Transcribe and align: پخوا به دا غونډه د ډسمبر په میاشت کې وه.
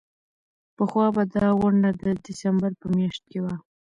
پخوا 0.77 1.05
به 1.15 1.23
دا 1.35 1.47
غونډه 1.59 1.89
د 2.01 2.03
ډسمبر 2.23 2.71
په 2.81 2.87
میاشت 2.95 3.23
کې 3.31 3.39
وه. 3.43 3.55